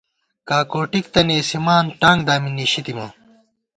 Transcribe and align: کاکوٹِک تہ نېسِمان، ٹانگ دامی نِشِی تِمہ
کاکوٹِک 0.47 1.05
تہ 1.13 1.21
نېسِمان، 1.27 1.85
ٹانگ 1.99 2.19
دامی 2.27 2.51
نِشِی 2.57 2.81
تِمہ 2.85 3.07